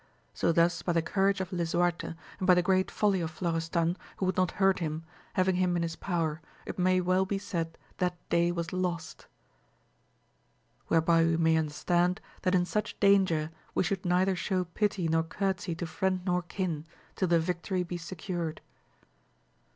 [0.33, 4.25] So thus by the courage of Lisuarte, and by the great folly of Florestan, who
[4.25, 8.17] would not hurt him, having him in his power, it may well be said that
[8.29, 9.27] day was lost:
[10.03, 15.75] * whereby we may understand, that in such danger we should neither show pity nor courtesy
[15.75, 18.59] to friend nor kin, till the vic tory be secured.